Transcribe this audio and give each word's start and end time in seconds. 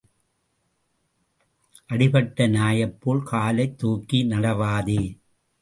அடிபட்ட 1.85 2.47
நாயைப் 2.47 2.97
போல் 3.01 3.23
காலைத் 3.23 3.77
தூக்கி 3.77 4.23
நடவாதே. 4.23 5.01